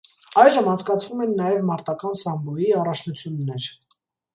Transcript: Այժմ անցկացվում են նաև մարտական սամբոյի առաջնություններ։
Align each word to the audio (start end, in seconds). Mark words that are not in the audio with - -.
Այժմ 0.43 0.69
անցկացվում 0.71 1.21
են 1.27 1.37
նաև 1.43 1.61
մարտական 1.69 2.19
սամբոյի 2.25 2.77
առաջնություններ։ 2.83 3.75